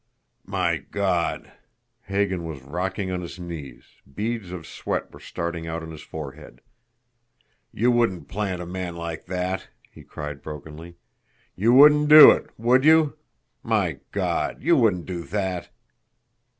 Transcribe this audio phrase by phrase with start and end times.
[0.47, 1.51] "My God!"
[2.05, 6.61] Hagan was rocking on his knees, beads of sweat were starting out on his forehead.
[7.71, 10.95] "You wouldn't plant a man like that!" he cried brokenly.
[11.55, 13.15] "You wouldn't do it, would you?
[13.61, 15.69] My God you wouldn't do that!"